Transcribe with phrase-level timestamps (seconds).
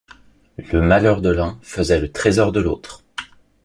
[0.57, 3.03] Le malheur de l’un faisait le trésor de l’autre.